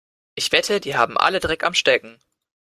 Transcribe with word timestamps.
Ich 0.33 0.51
wette, 0.51 0.79
die 0.81 0.95
haben 0.95 1.15
alle 1.15 1.39
Dreck 1.39 1.63
am 1.63 1.75
Stecken. 1.75 2.17